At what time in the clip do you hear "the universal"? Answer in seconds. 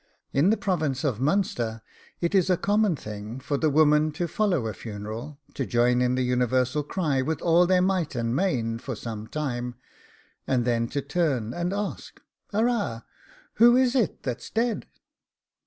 6.15-6.81